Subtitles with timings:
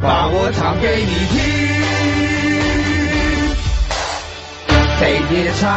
[0.00, 1.38] 把我唱给你听，
[4.98, 5.68] 飞碟唱。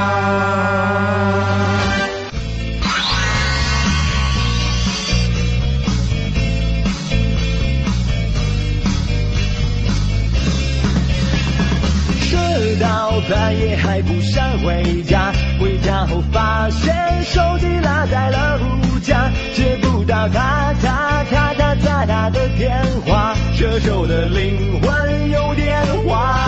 [12.79, 18.57] 到半夜还不想回家，回家后发现手机落在了
[23.79, 26.39] 手的灵魂有点花。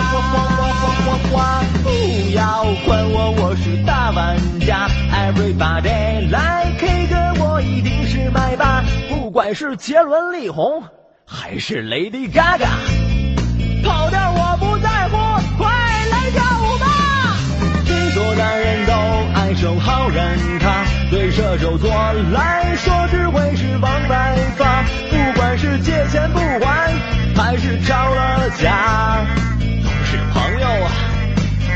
[1.82, 1.90] 不
[2.34, 10.82] 要管我，我是大玩家，Everybody 来 K 歌，我一定是麦霸，不管是杰伦、力宏
[11.24, 12.68] 还是 Lady Gaga，
[13.84, 15.16] 跑调我不在乎，
[15.56, 15.68] 快
[16.10, 16.30] 来！
[16.30, 16.86] 跳舞吧！
[17.86, 18.92] 听说男人都
[19.34, 21.90] 爱守好人卡，对射手座
[22.32, 22.92] 来说
[27.58, 29.24] 是吵了架，
[29.82, 30.90] 都是朋友啊，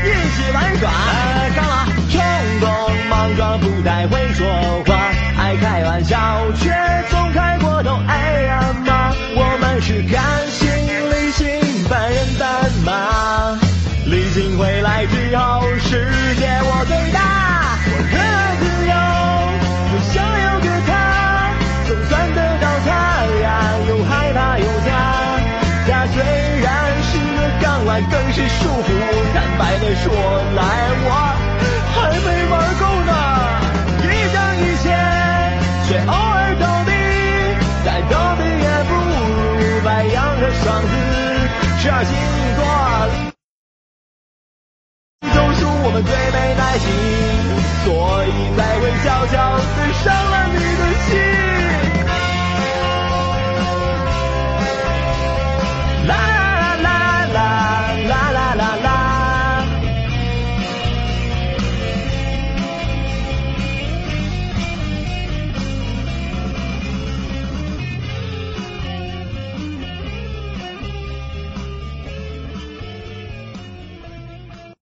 [0.03, 0.89] 一起玩耍。
[0.89, 1.85] 哎干嘛？
[2.11, 2.21] 冲
[2.59, 2.69] 动
[3.09, 4.47] 莽撞，不太会说
[4.85, 4.95] 话，
[5.37, 6.17] 爱开玩笑
[6.59, 6.69] 却
[7.09, 7.99] 总开过头。
[8.07, 10.67] 哎呀妈，我们是感性
[11.11, 13.57] 理性半人半马。
[14.05, 17.77] 理性回来之后，世界我最大。
[17.85, 18.93] 我热爱自由，
[19.93, 20.89] 我想有个他，
[21.87, 22.65] 总算得到
[27.61, 28.89] 港湾，更是束缚。
[29.33, 30.11] 坦白的说
[30.55, 30.59] 来，
[31.03, 31.09] 我
[31.93, 33.11] 还没玩够呢。
[34.03, 34.85] 一张一千，
[35.87, 36.91] 却偶尔倒地，
[37.85, 39.11] 再倒地也不如
[39.85, 40.91] 白羊和双子。
[41.79, 42.11] 十二星
[42.55, 42.61] 座。
[45.83, 46.87] 我们最没耐心，
[47.83, 47.89] 所
[48.23, 48.59] 以才